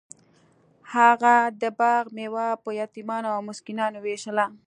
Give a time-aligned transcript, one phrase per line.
[0.93, 4.45] هغه د باغ میوه په یتیمانو او مسکینانو ویشله.